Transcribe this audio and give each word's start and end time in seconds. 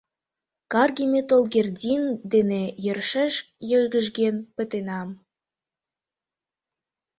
Каргыме 0.71 1.21
Толгердин 1.29 2.03
дене 2.33 2.61
йӧршеш 2.83 3.33
йыгыжген 3.69 4.35
пытенам... 4.55 5.09